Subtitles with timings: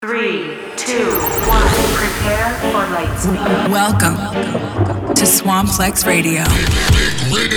[0.00, 1.10] Three, two,
[1.50, 1.66] one.
[1.98, 3.34] Prepare for light speed.
[3.66, 4.14] Welcome
[5.12, 6.44] to Swamplex Radio.
[6.46, 7.50] This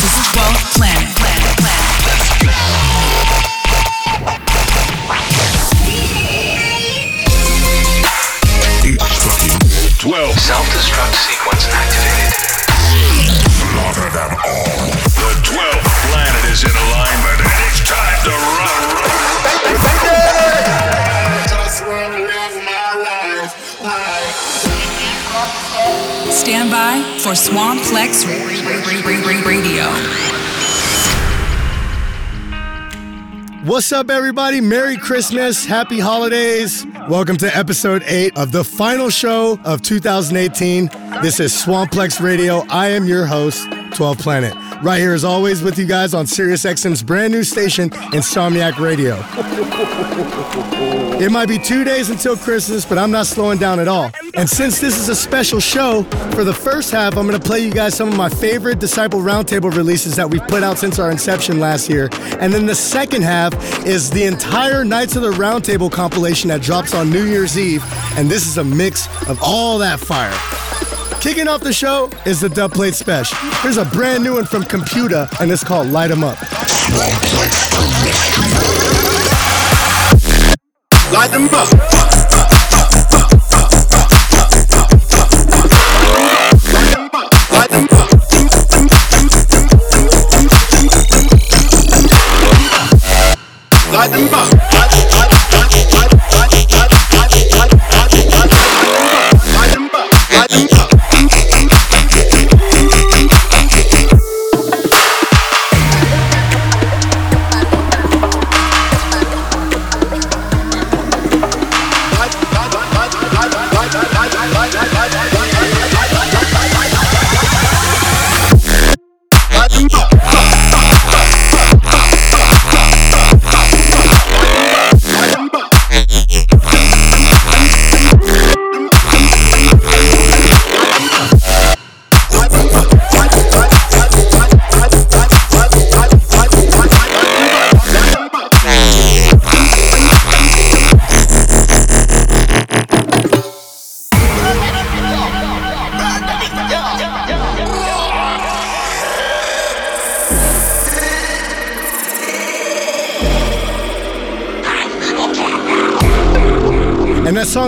[0.00, 1.04] is 12th Planet.
[1.20, 2.88] Planet, Planet.
[10.00, 10.32] Twelve.
[10.32, 12.32] Self-destruct sequence activated.
[13.52, 14.96] Slaughter them all.
[15.12, 17.27] The twelfth planet is in alignment,
[27.28, 28.24] for Swamplex
[29.44, 29.84] Radio.
[33.70, 34.62] What's up, everybody?
[34.62, 36.86] Merry Christmas, Happy Holidays.
[37.06, 40.88] Welcome to episode 8 of the final show of 2018.
[41.20, 42.64] This is Swamplex Radio.
[42.70, 44.54] I am your host, 12 Planet.
[44.82, 49.16] Right here, as always, with you guys on SiriusXM's brand new station, Insomniac Radio.
[51.20, 54.12] It might be two days until Christmas, but I'm not slowing down at all.
[54.34, 57.58] And since this is a special show, for the first half, I'm going to play
[57.58, 61.10] you guys some of my favorite Disciple Roundtable releases that we've put out since our
[61.10, 62.08] inception last year.
[62.38, 63.52] And then the second half
[63.84, 67.82] is the entire Knights of the Roundtable compilation that drops on New Year's Eve.
[68.16, 70.67] And this is a mix of all that fire.
[71.20, 73.36] Kicking off the show is the Dub Plate Special.
[73.60, 76.40] Here's a brand new one from Computer, and it's called Light 'em Up.
[81.12, 82.17] Light them up.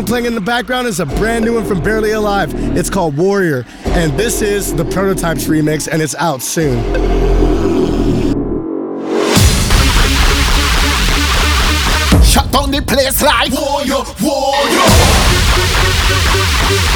[0.00, 2.52] Song playing in the background is a brand new one from Barely Alive.
[2.76, 3.66] It's called Warrior.
[3.84, 6.78] And this is the Prototypes remix, and it's out soon.
[12.24, 14.88] Shut down the place like Warrior, warrior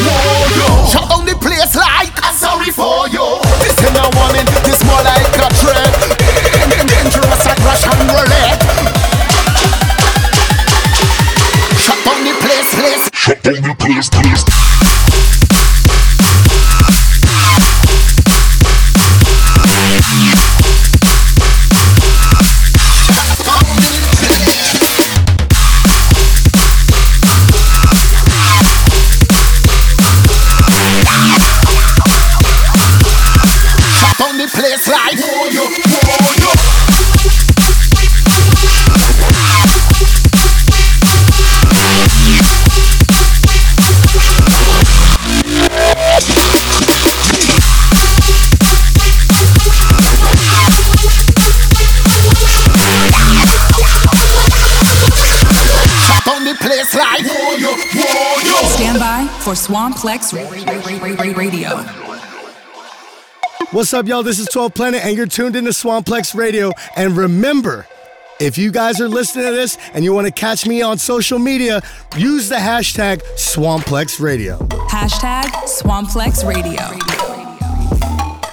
[0.01, 3.27] Warrior Shut down the place like I'm sorry for you
[3.61, 5.93] This ain't a warning, this more like a threat
[6.87, 9.05] Dangerous like Russian roulette
[11.85, 12.34] Shut down the
[12.73, 15.14] place, place Shut down the place, place.
[59.55, 60.33] Swamplex
[61.37, 61.77] Radio.
[63.71, 64.23] What's up, y'all?
[64.23, 66.73] This is 12 Planet, and you're tuned into Swamplex Radio.
[66.97, 67.87] And remember,
[68.41, 71.39] if you guys are listening to this and you want to catch me on social
[71.39, 71.83] media,
[72.17, 74.59] use the hashtag Swamplex Radio.
[74.89, 76.83] Hashtag Swamplex Radio.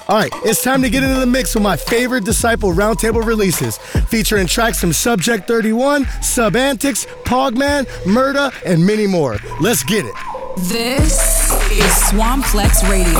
[0.08, 3.78] All right, it's time to get into the mix with my favorite Disciple Roundtable releases,
[3.78, 9.38] featuring tracks from Subject 31, Sub Antics, Pogman, Murda, and many more.
[9.60, 10.14] Let's get it.
[10.56, 13.18] This is Swamplex Radio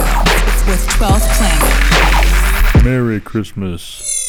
[0.69, 2.85] with 12th Planet.
[2.85, 4.22] Merry Christmas.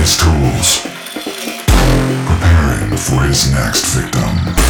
[0.00, 0.80] his tools,
[2.24, 4.69] preparing for his next victim.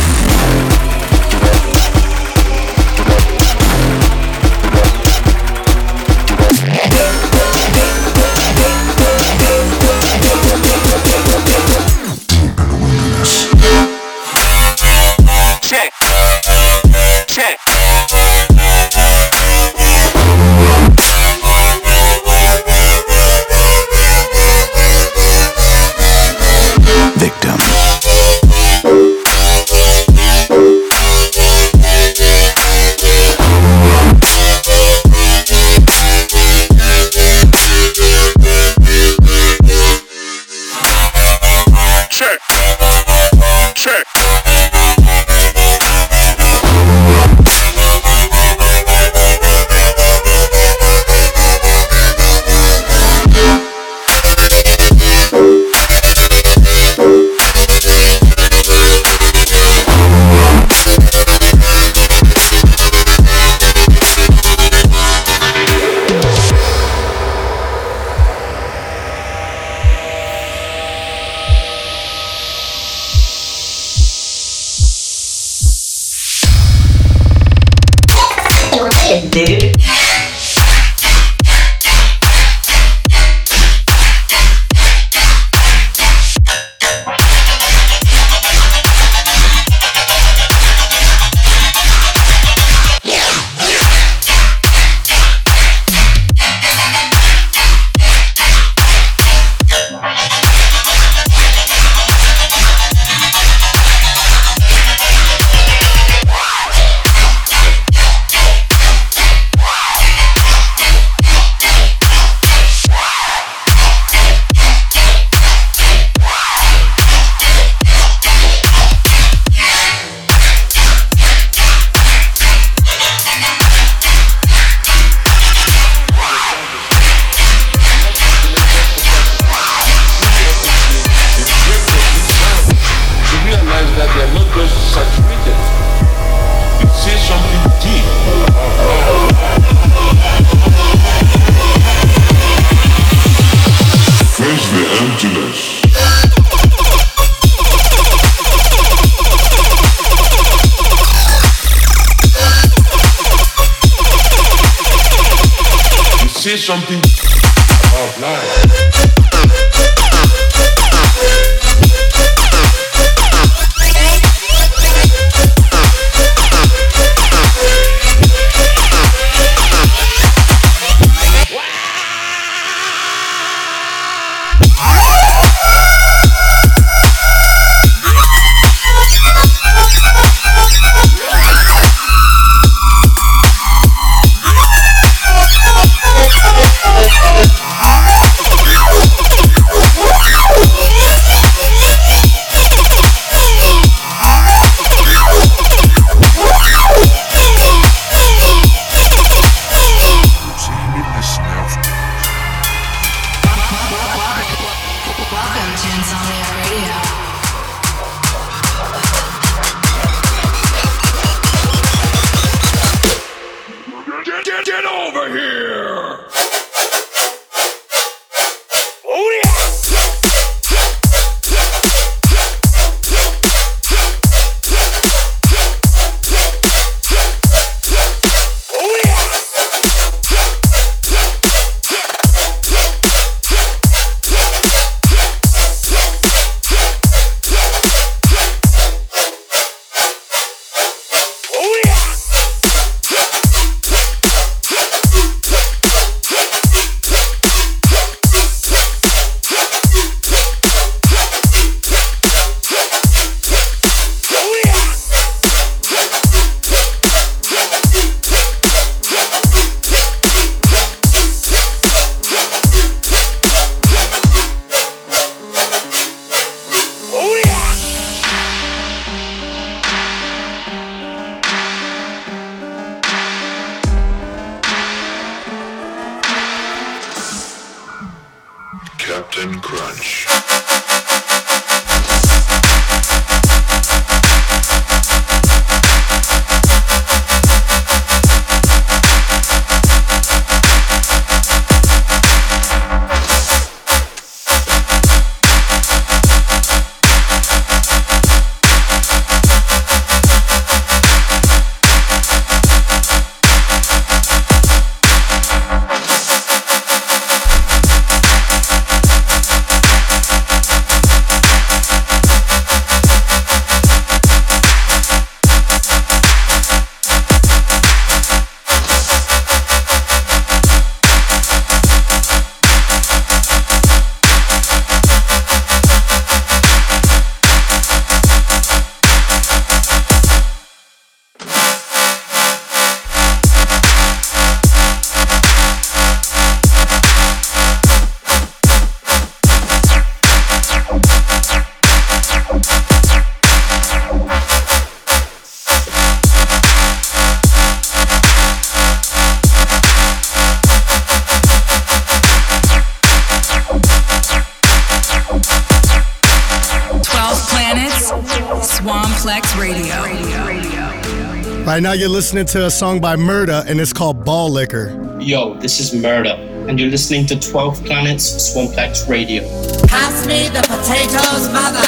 [361.81, 365.17] Right now, you're listening to a song by Murda, and it's called Ball Liquor.
[365.19, 366.37] Yo, this is Murda,
[366.69, 369.41] and you're listening to 12 Planets Swamplex Radio.
[369.87, 371.81] Pass me the potatoes, mother.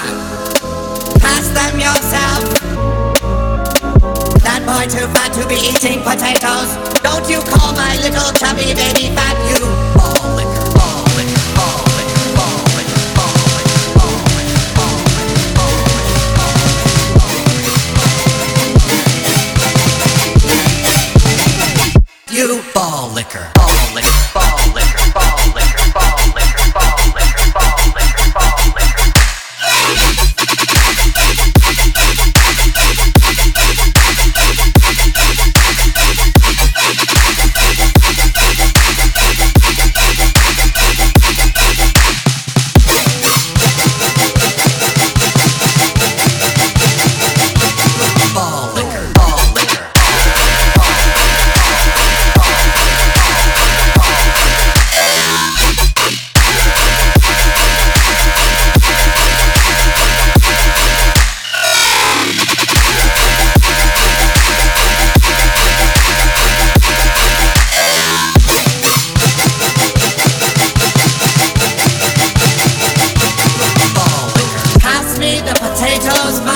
[1.21, 2.41] Pass them yourself.
[4.41, 6.73] That boy too fat to be eating potatoes.
[7.03, 9.82] Don't you call my little chubby baby fat, you
[22.43, 23.02] You ball liquor, ball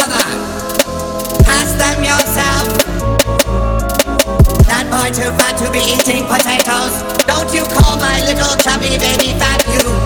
[0.09, 0.39] mother.
[1.45, 2.65] Pass them yourself.
[4.67, 6.95] That boy too fat to be eating potatoes.
[7.27, 10.06] Don't you call my little chubby baby fat, you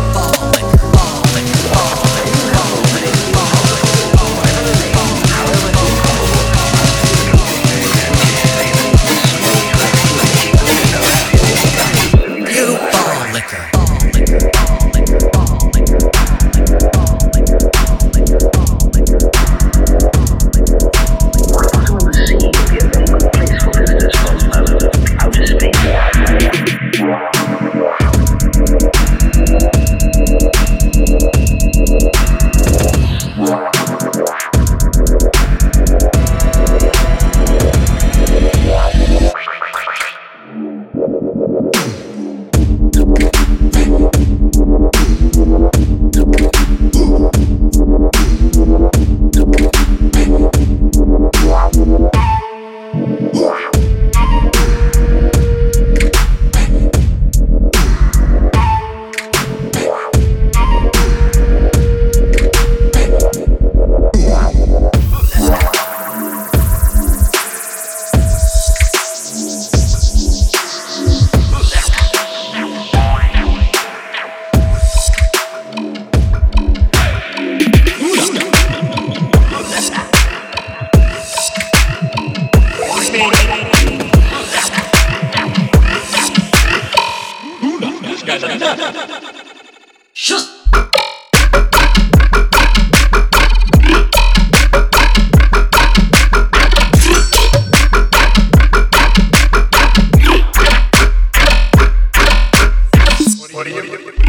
[103.63, 104.20] Insomniac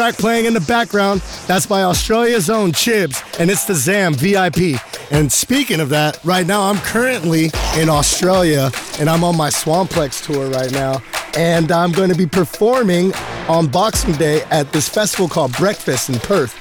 [0.00, 4.80] track playing in the background, that's by Australia's own Chibs, and it's the ZAM VIP.
[5.10, 10.24] And speaking of that, right now I'm currently in Australia and I'm on my Swamplex
[10.24, 11.02] tour right now.
[11.36, 13.12] And I'm going to be performing
[13.46, 16.56] on Boxing Day at this festival called Breakfast in Perth.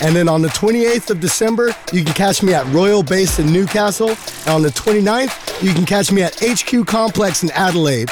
[0.00, 3.52] And then on the 28th of December, you can catch me at Royal Base in
[3.52, 4.10] Newcastle.
[4.10, 8.08] And on the 29th, you can catch me at HQ Complex in Adelaide.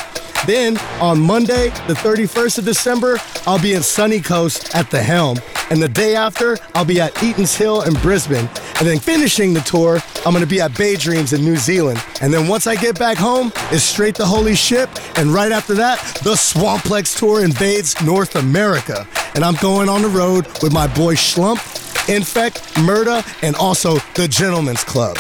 [0.47, 5.39] Then on Monday, the 31st of December, I'll be in Sunny Coast at the Helm.
[5.71, 8.49] And the day after, I'll be at Eaton's Hill in Brisbane.
[8.79, 12.05] And then finishing the tour, I'm gonna be at Bay Dreams in New Zealand.
[12.21, 14.91] And then once I get back home, it's straight to Holy Ship.
[15.17, 19.07] And right after that, the Swamplex tour invades North America.
[19.35, 21.59] And I'm going on the road with my boy Shlump,
[22.07, 25.17] Infekt, Murda, and also the Gentleman's Club.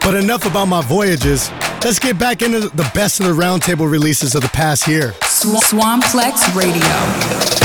[0.00, 1.50] But enough about my voyages.
[1.84, 5.12] Let's get back into the best of the roundtable releases of the past year.
[5.22, 7.57] Sw- Swamplex Radio.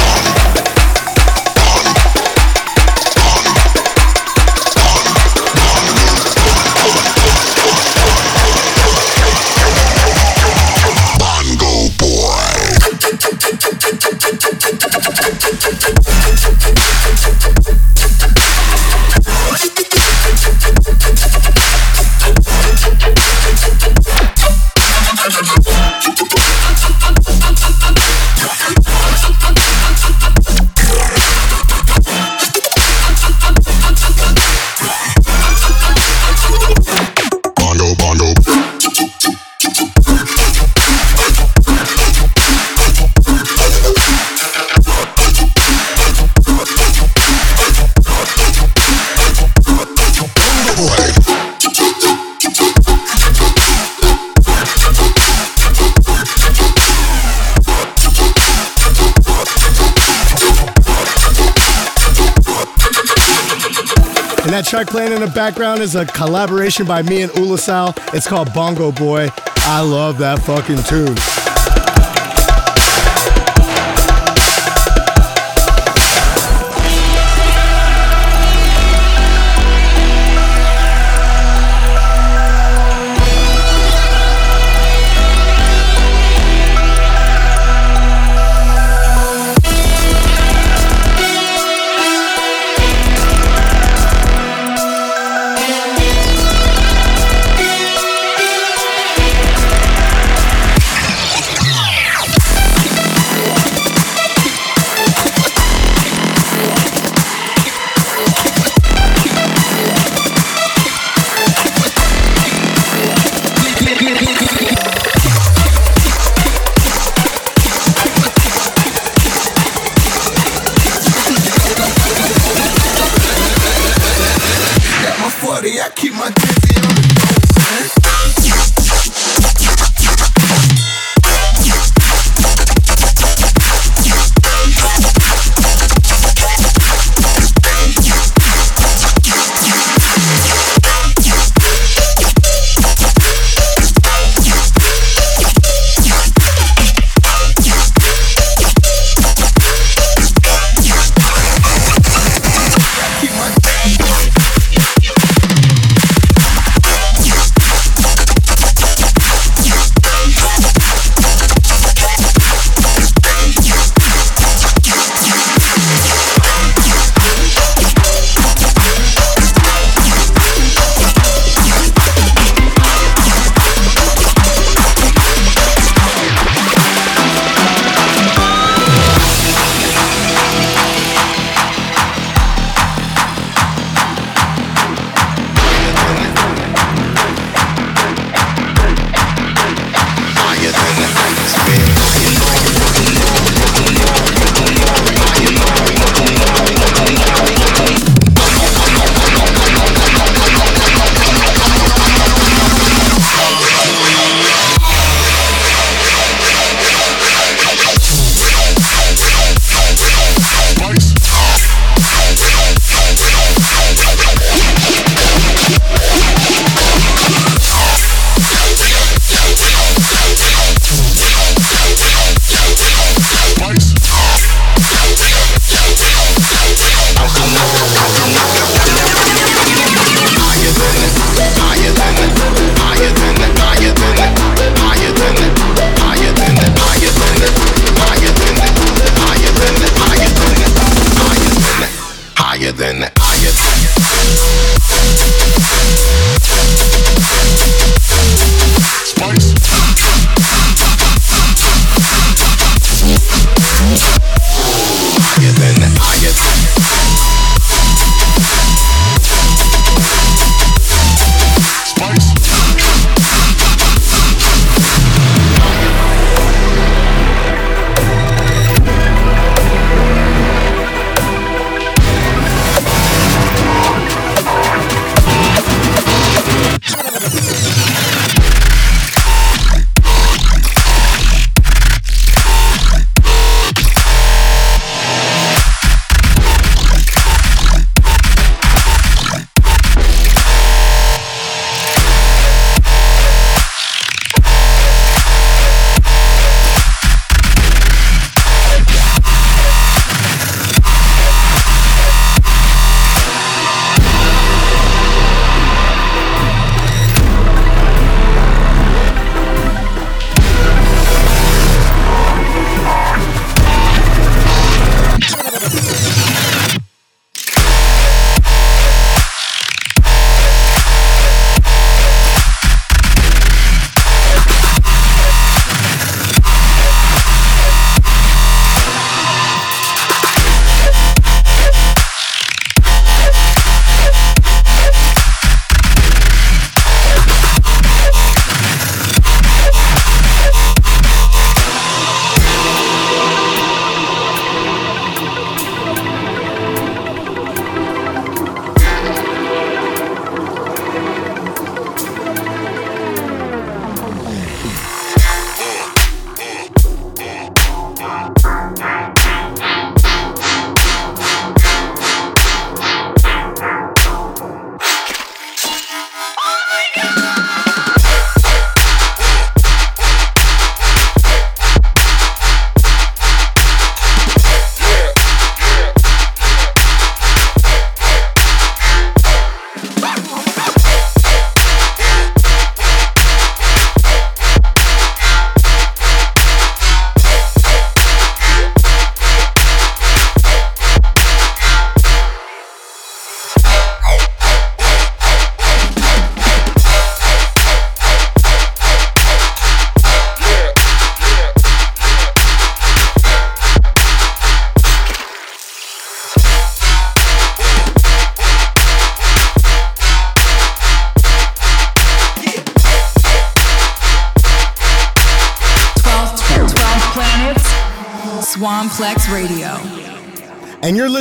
[64.83, 67.95] Track playing in the background is a collaboration by me and Ulasal.
[68.13, 69.29] It's called Bongo Boy.
[69.65, 71.42] I love that fucking tune.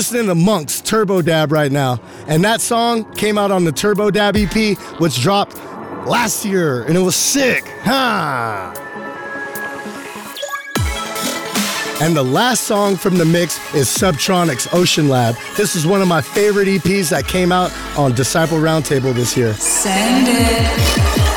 [0.03, 2.01] Listening to MONXX's Turbo Dab right now.
[2.27, 5.55] And that song came out on the Turbo Dab EP, which dropped
[6.09, 7.62] last year, and it was sick.
[7.85, 8.75] Huh?
[12.03, 15.37] And the last song from the mix is Subtronic's Ocean Lab.
[15.57, 19.55] This is one of my favorite EPs that came out on Disciple Roundtable this year.
[19.55, 21.32] Send it.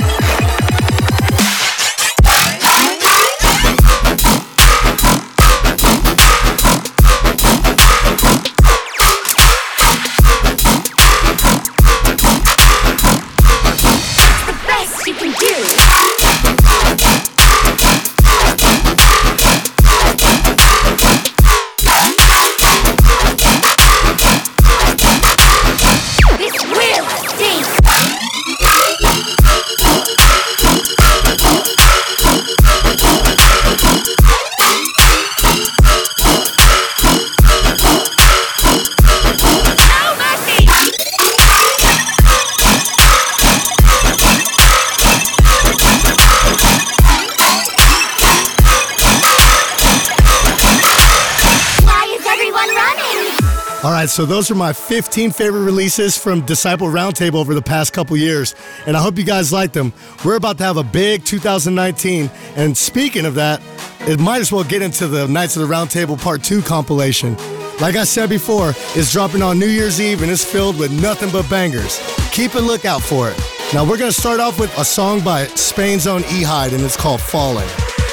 [54.16, 58.56] So those are my 15 favorite releases from Disciple Roundtable over the past couple years,
[58.88, 59.92] and I hope you guys like them.
[60.24, 63.62] We're about to have a big 2019, and speaking of that,
[64.08, 67.36] it might as well get into the Knights of the Roundtable Part 2 compilation.
[67.82, 71.30] Like I said before, it's dropping on New Year's Eve and it's filled with nothing
[71.30, 72.00] but bangers.
[72.32, 73.38] Keep a lookout for it.
[73.74, 77.20] Now we're gonna start off with a song by Spain's own Ehide and it's called
[77.20, 77.68] Falling.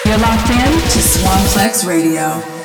[0.04, 2.61] You're locked in to Swamplex Radio.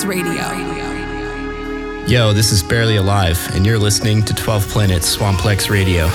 [0.00, 2.06] Swamplex Radio.
[2.06, 6.06] Yo, this is Barely Alive, and you're listening to 12 Planets Swamplex Radio.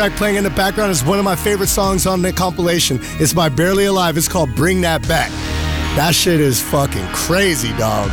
[0.00, 2.98] Track playing in the background is one of my favorite songs on the compilation.
[3.20, 4.16] It's by Barely Alive.
[4.16, 5.28] It's called Bring That Back.
[5.94, 8.08] That shit is fucking crazy, dog.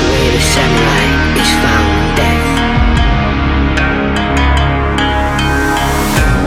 [0.00, 1.04] The way the samurai
[1.44, 2.40] is found death.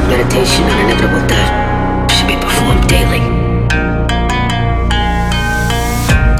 [0.09, 1.53] Meditation on inevitable death
[2.11, 3.21] should be performed daily.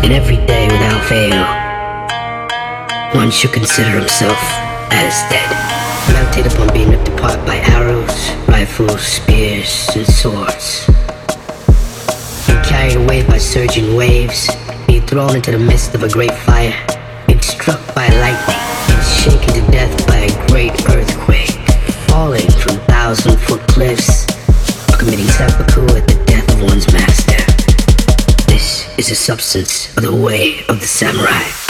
[0.02, 1.46] And every day without fail,
[3.14, 5.50] one should consider himself as dead.
[6.14, 10.88] Mounted upon being ripped apart by arrows, rifles, spears, and swords.
[12.48, 14.50] Being carried away by surging waves,
[14.88, 16.76] being thrown into the midst of a great fire,
[17.28, 21.52] being struck by lightning, being shaken to death by a great earthquake,
[22.10, 24.26] falling from thousand foot cliffs,
[24.92, 27.42] or committing seppuku at the death of one's master.
[28.48, 31.65] This is the substance of the way of the samurai.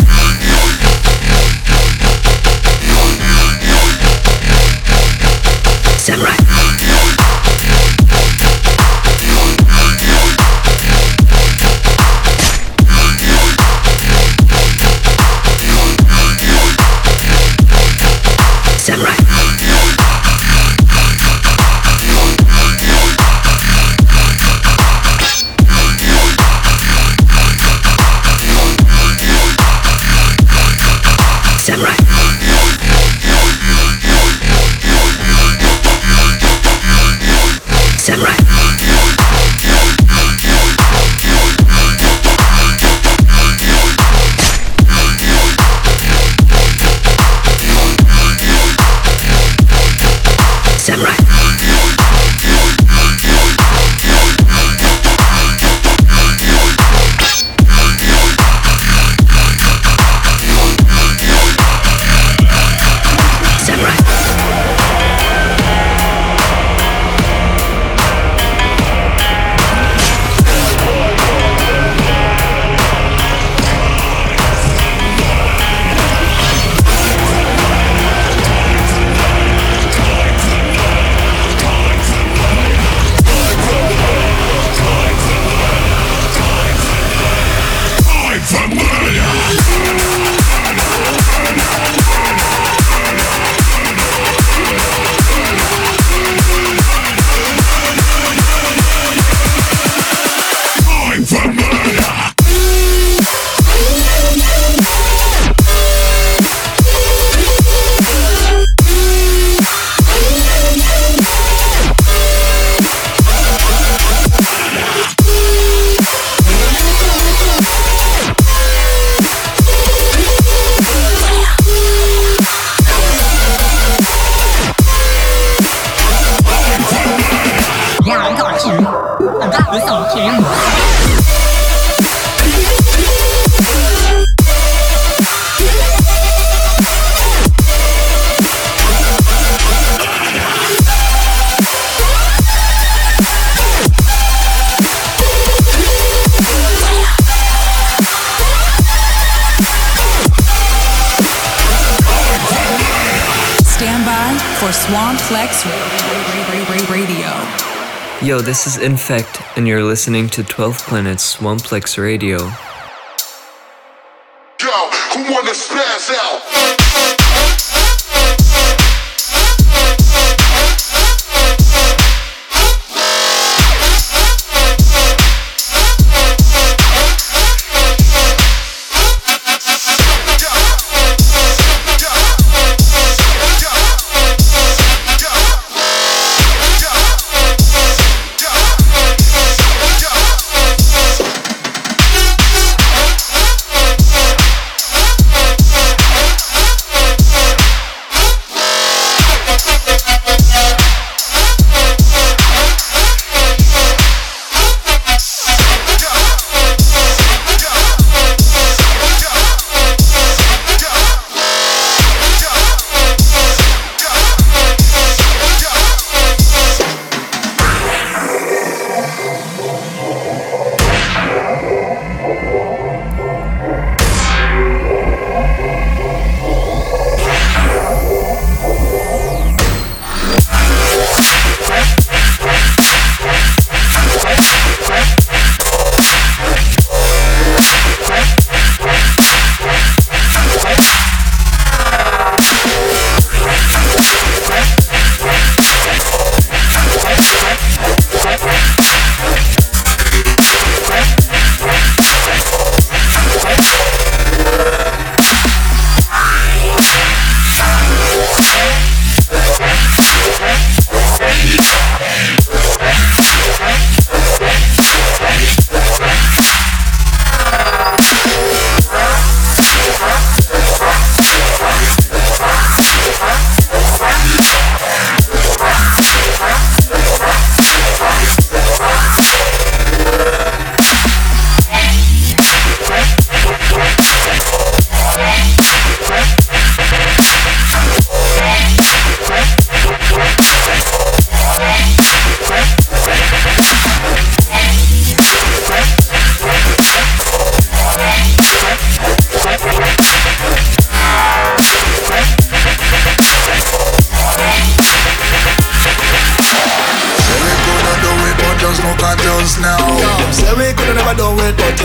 [158.66, 162.40] This is Infekt, and you're listening to 12 Planets Swamplex Radio.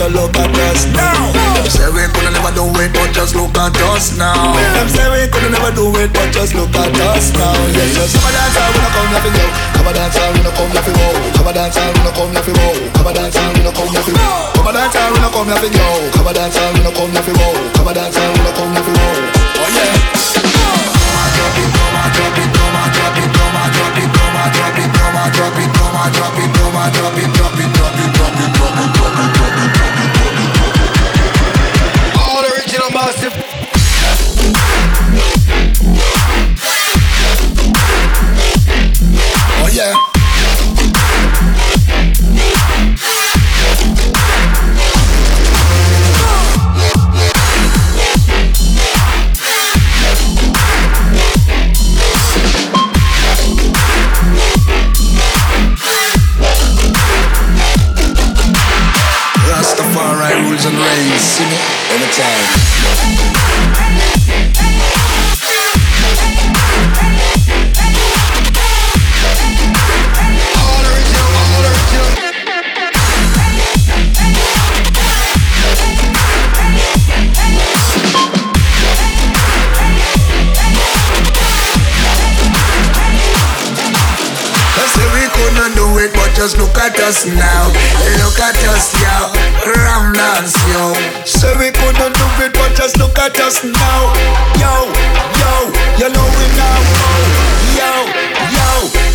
[0.01, 1.29] You look at us now.
[1.53, 4.57] Them say we coulda never do it, but just look at us now.
[4.73, 7.53] Them say we coulda never do it, but just look at us now.
[7.69, 8.17] Yes, yes.
[8.17, 9.45] Come a dance, we no come here for.
[9.77, 10.97] Come a dance, we no come here for.
[11.37, 12.57] Come a dance, we no come here for.
[12.97, 14.17] Come a dance, we no come here for.
[14.57, 15.85] Come a dance, we no come here for.
[16.17, 17.53] Come a dance, we no come here for.
[17.77, 19.05] Come a dance, we no come here for.
[19.61, 19.93] Oh yeah.
[20.81, 23.93] Come on, drop it, come on, drop it, come on, drop it, come on, drop
[24.01, 25.80] it, come on, drop it, come on, drop it,
[32.17, 33.70] all original massive.
[87.71, 89.31] Look at us, yo.
[89.65, 90.93] Ram dance, yo.
[91.25, 94.01] Say we couldn't do it, but just look at us now.
[94.59, 94.89] Yo,
[95.39, 95.53] yo,
[95.99, 96.79] you know we now.
[97.77, 97.91] Yo,
[98.51, 98.69] yo,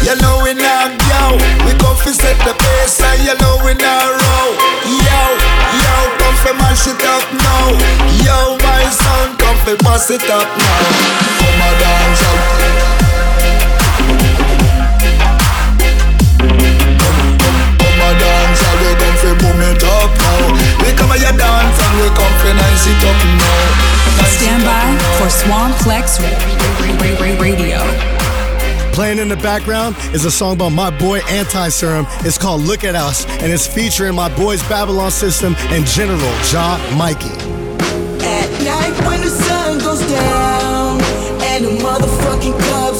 [0.07, 1.36] you know we now go.
[1.66, 4.52] We come fi set the pace, and you know we now roll.
[4.86, 5.22] Yo,
[5.82, 7.74] yo, come fi mash it up now.
[8.24, 10.80] Yo, my son, come fi bust it up now.
[11.40, 12.57] Come a dance out.
[17.78, 18.45] Come a dance and we come
[19.27, 20.43] fi boom it up now.
[20.83, 23.59] We come a ya dance and we come fi nice it up now.
[24.18, 25.18] Nice Stand by now.
[25.18, 26.18] for Swamplex
[27.41, 27.81] Radio.
[28.93, 32.07] Playing in the background is a song by my boy Antiserum.
[32.24, 36.79] It's called Look at Us, and it's featuring my boys Babylon System and General Jah
[36.97, 37.37] Mikey.
[38.24, 41.01] At night when the sun goes down
[41.53, 42.95] and the motherfucking clubs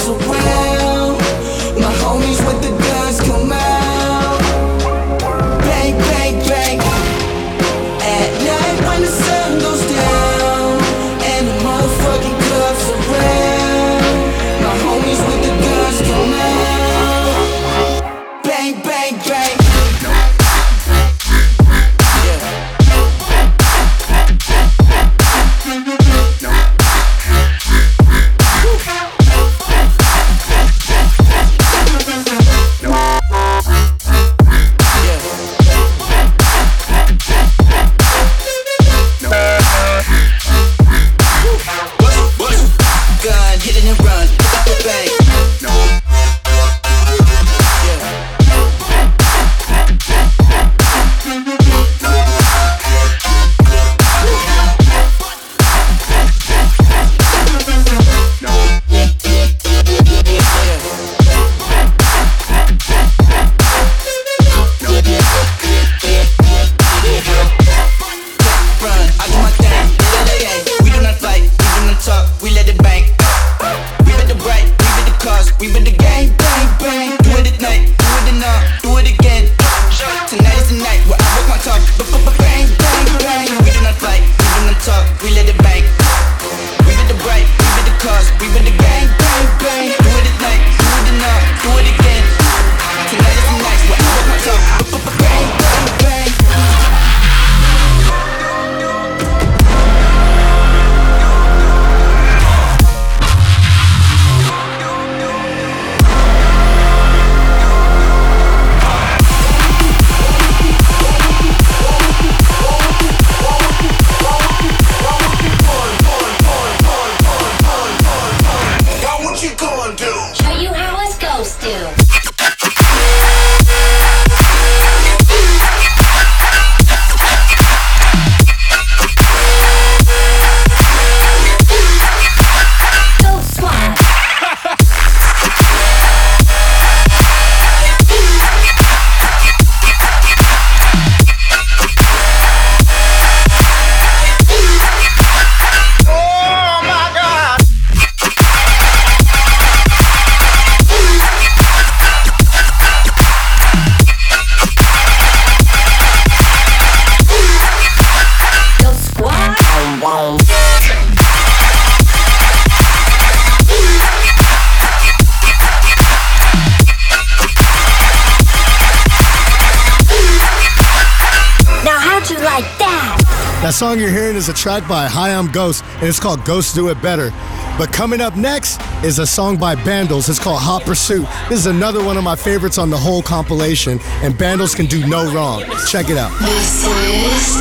[173.63, 176.75] That song you're hearing is a track by Hi I'm Ghost, and it's called Ghosts
[176.75, 177.31] Do It Better.
[177.79, 180.29] But coming up next is a song by Bandlez.
[180.29, 181.27] It's called Hot Pursuit.
[181.49, 185.07] This is another one of my favorites on the whole compilation, and Bandlez can do
[185.09, 185.65] no wrong.
[185.89, 186.31] Check it out.
[186.39, 187.57] This is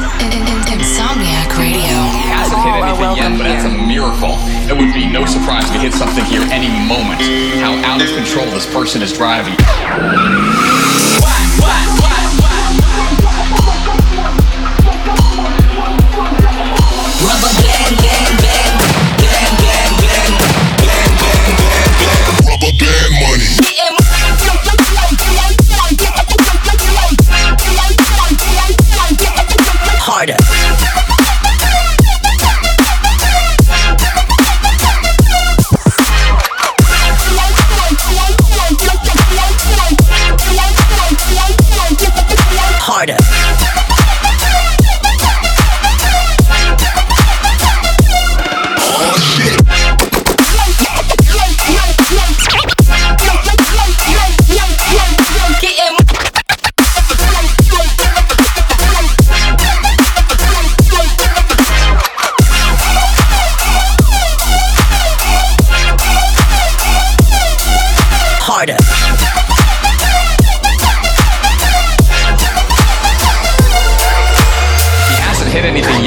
[0.67, 1.95] Insomniac Radio.
[2.27, 4.35] hasn't hit anything yet, but that's a miracle.
[4.67, 7.21] It would be no surprise if he hit something here any moment.
[7.63, 9.55] How out of control this person is driving.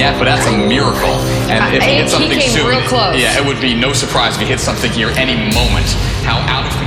[0.09, 1.21] Yet, but that's a miracle.
[1.53, 2.73] And if he hit something soon,
[3.19, 5.89] yeah, it would be no surprise if he hit something here any moment.
[6.25, 6.78] How out of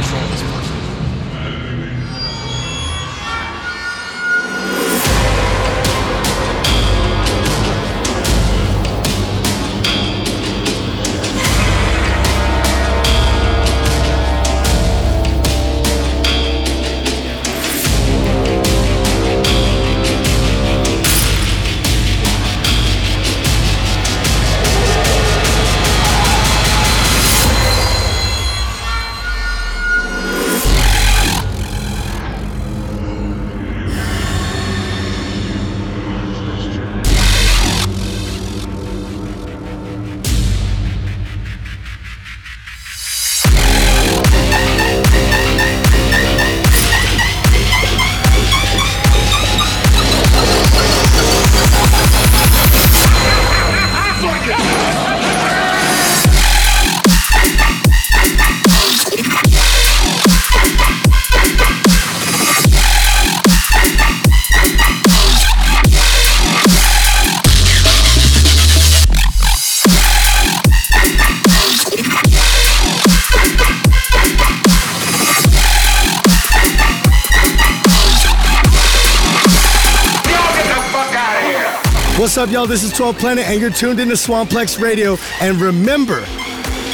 [82.51, 82.67] y'all?
[82.67, 85.17] This is 12 Planet, and you're tuned into Swamplex Radio.
[85.39, 86.23] And remember,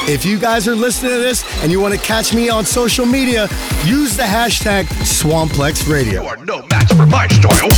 [0.07, 3.05] if you guys are listening to this and you want to catch me on social
[3.05, 3.47] media,
[3.83, 6.21] use the hashtag Swamplex Radio.
[6.21, 7.69] You are no match for my style.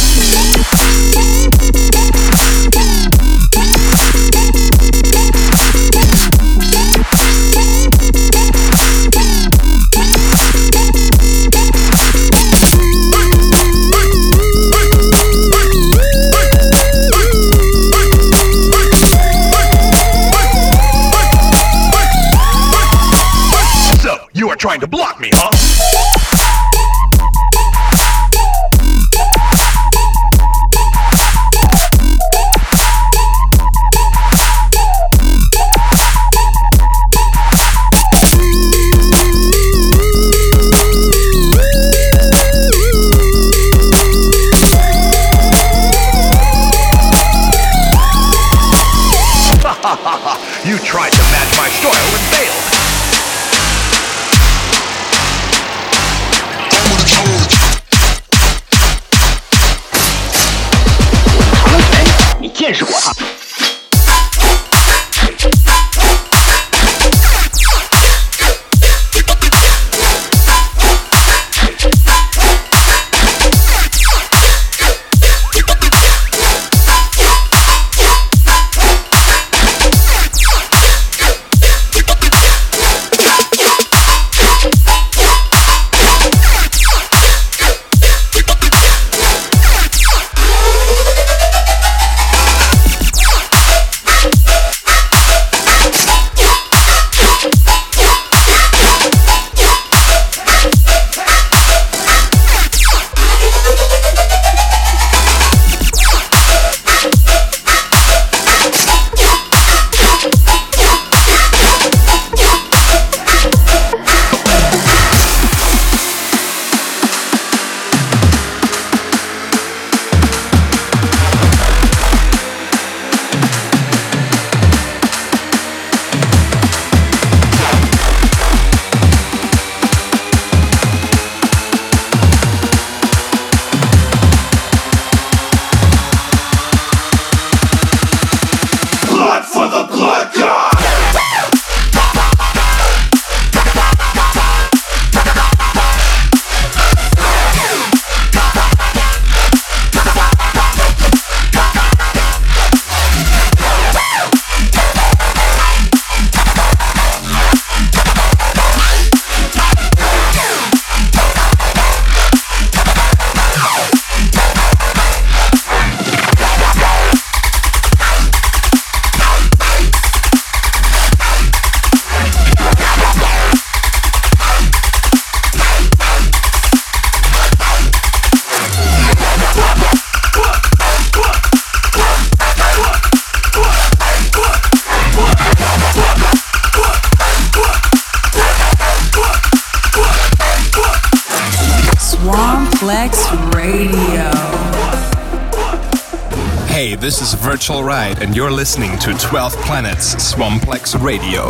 [198.60, 201.49] Listening to 12 Planets Swamplex Radio.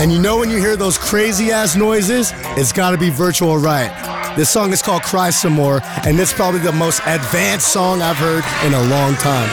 [0.00, 3.92] And you know when you hear those crazy ass noises, it's gotta be Virtual Riot.
[4.36, 8.18] This song is called Cry Some More, and it's probably the most advanced song I've
[8.18, 9.48] heard in a long time.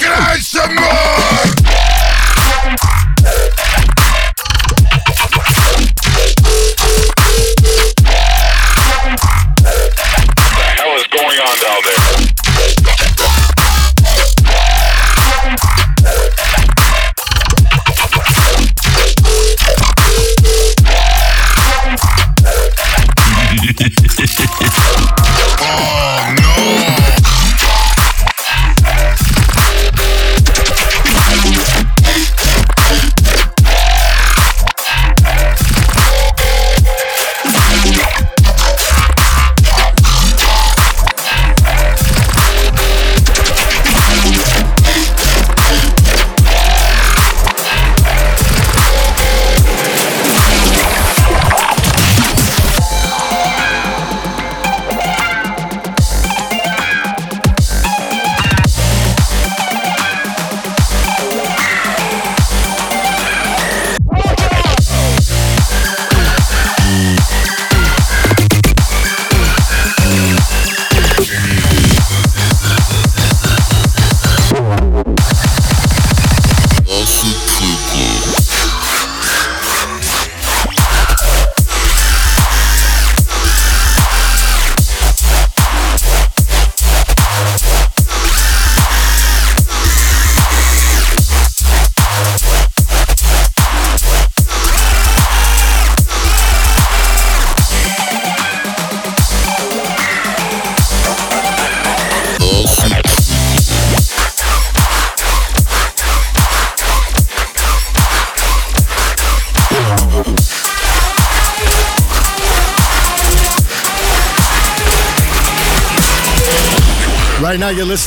[0.00, 1.03] Cry some more!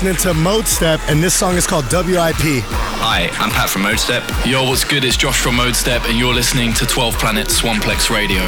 [0.04, 2.62] Listening to Modestep, and this song is called WIP.
[2.70, 4.45] Hi, I'm Pat from Modestep.
[4.45, 5.04] Yo, what's good?
[5.04, 8.43] It's Josh from Modestep, and you're listening to 12 Planet Swamplex Radio.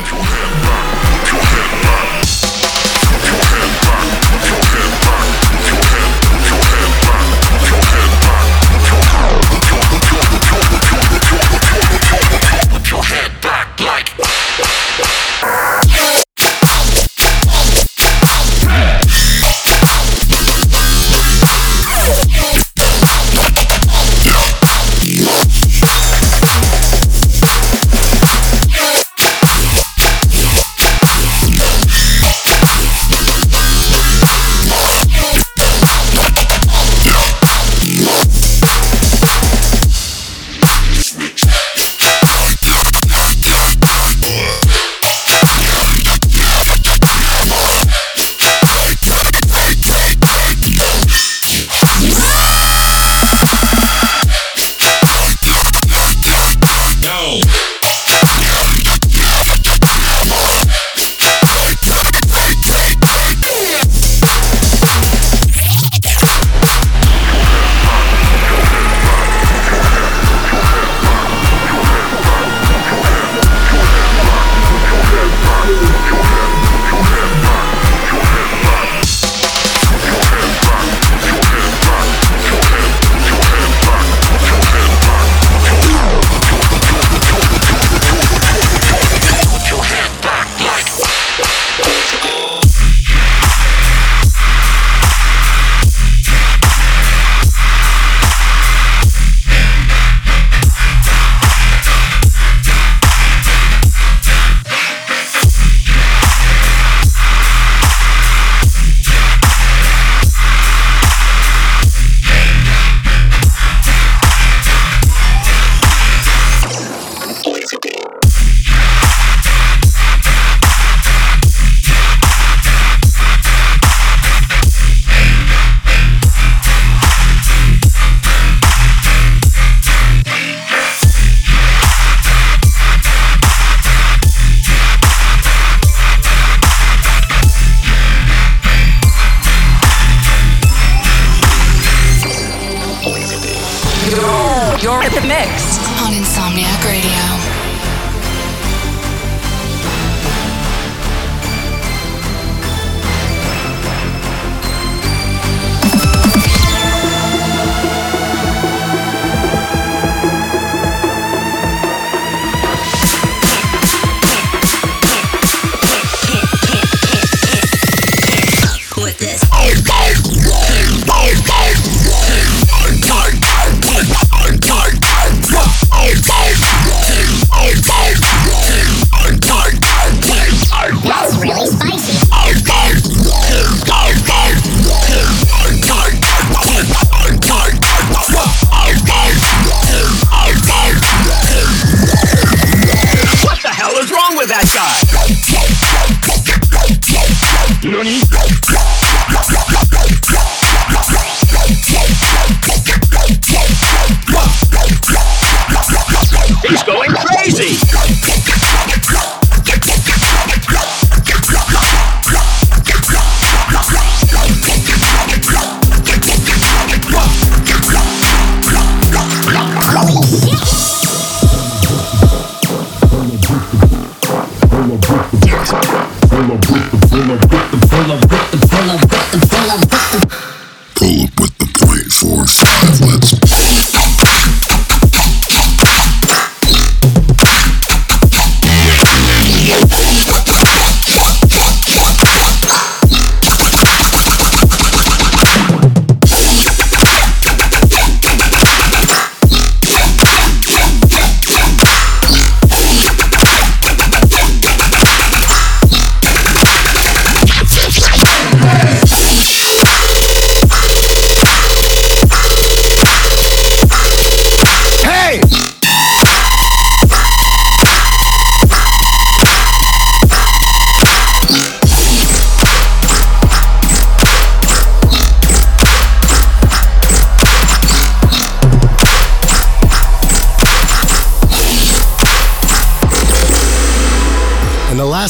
[146.06, 147.68] On Insomniac Radio.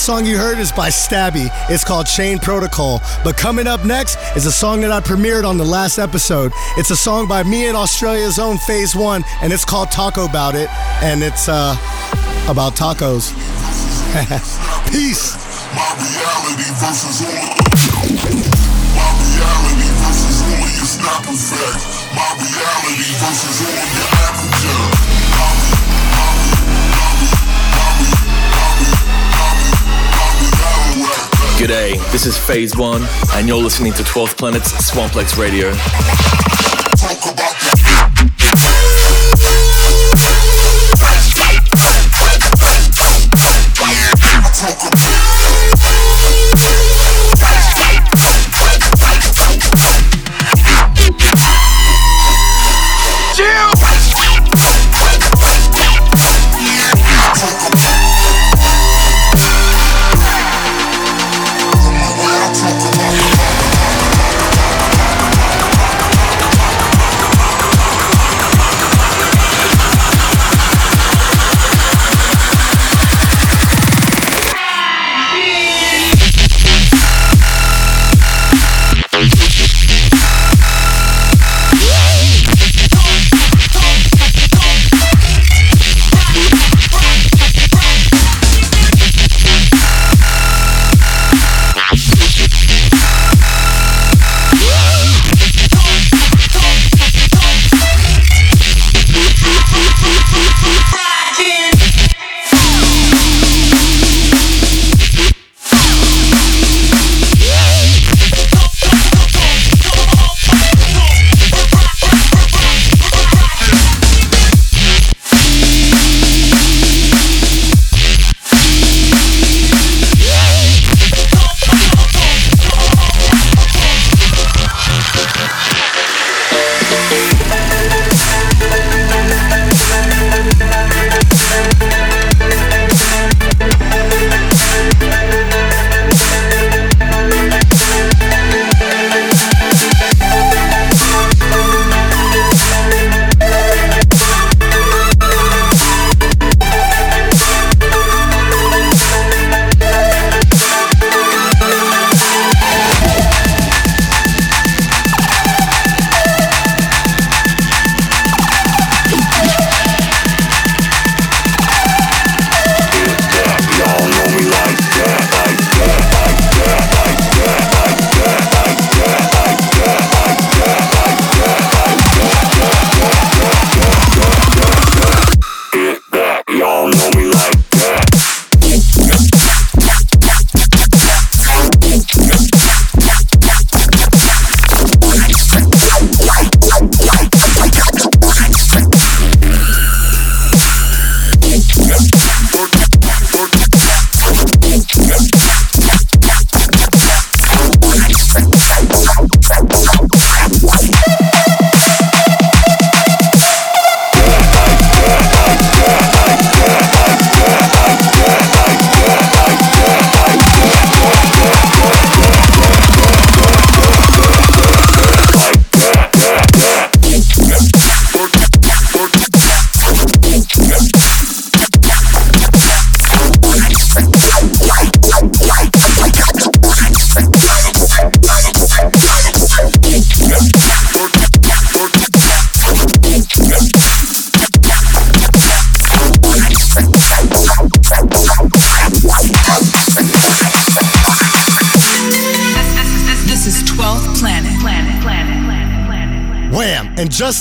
[0.10, 1.50] Song you heard is by Stabby.
[1.70, 3.00] It's called Chain Protocol.
[3.24, 6.52] But coming up next is a song that I premiered on the last episode.
[6.78, 10.56] It's a song by me and Australia's own Phase One, and it's called Taco About
[10.56, 10.68] It,
[11.04, 11.78] and it's uh
[12.50, 13.38] about tacos.
[14.92, 15.38] Peace.
[15.78, 17.54] My reality versus all.
[18.98, 21.86] My reality versus all your snapper facts.
[22.18, 24.39] My reality versus all
[31.60, 35.74] G'day, this is Phase One, and you're listening to 12th Planet's Swamplex Radio.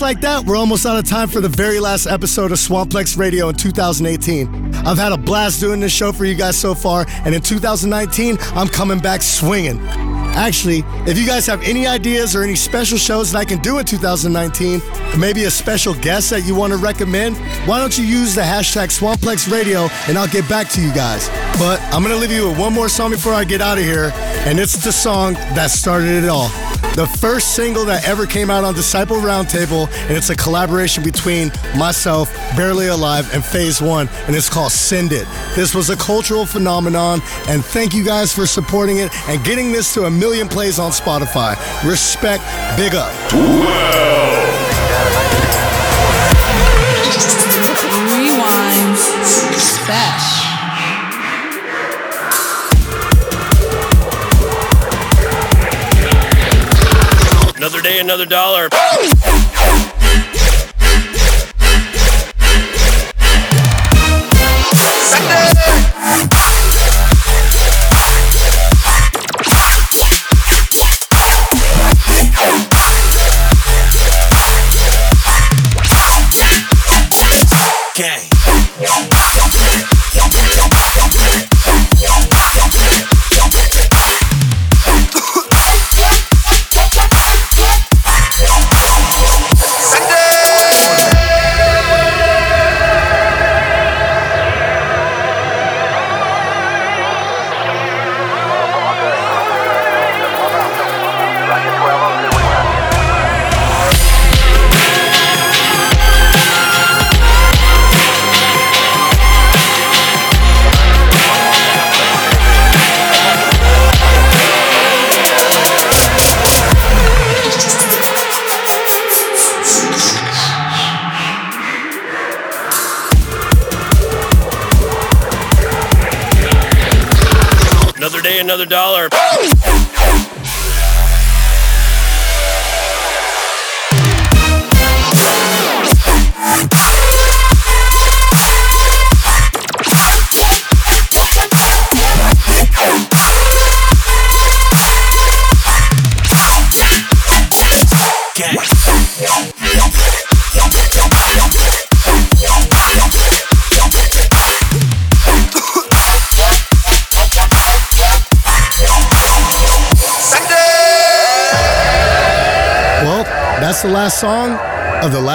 [0.09, 3.51] Like that, we're almost out of time for the very last episode of Swamplex Radio
[3.51, 4.75] in 2018.
[4.87, 8.39] I've had a blast doing this show for you guys so far, and in 2019,
[8.55, 9.79] I'm coming back swinging.
[10.33, 13.81] Actually, if you guys have any ideas or any special shows that I can do
[13.81, 14.81] in 2019,
[15.19, 17.37] maybe a special guest that you want to recommend,
[17.69, 21.29] why don't you use the hashtag Swamplex Radio and I'll get back to you guys.
[21.59, 23.85] But I'm going to leave you with one more song before I get out of
[23.85, 24.11] here,
[24.47, 26.49] and it's the song that started it all.
[26.99, 31.53] The first single that ever came out on Disciple Roundtable, and it's a collaboration between
[31.77, 35.29] myself, Barely Alive, and Phase One, and it's called Send It.
[35.55, 39.95] This was a cultural phenomenon, and thank you guys for supporting it and getting this
[39.95, 41.55] to a million plays on Spotify.
[41.89, 42.43] Respect,
[42.77, 44.18] big up.
[58.01, 58.69] Another dollar.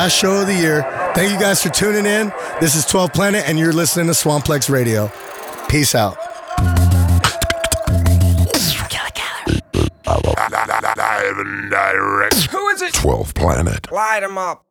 [0.03, 0.81] Last show of the year.
[1.15, 2.33] Thank you guys for tuning in.
[2.59, 5.09] This is 12th Planet, and you're listening to Swamplex Radio.
[5.69, 6.17] Peace out.
[10.05, 12.35] Live and direct.
[12.51, 12.93] Who is it?
[12.95, 13.89] 12th Planet.
[13.93, 14.65] Light him up.